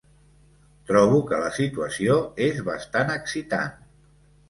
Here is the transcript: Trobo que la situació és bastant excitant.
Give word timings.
Trobo 0.91 1.19
que 1.27 1.43
la 1.43 1.53
situació 1.59 2.19
és 2.49 2.65
bastant 2.73 3.17
excitant. 3.21 3.73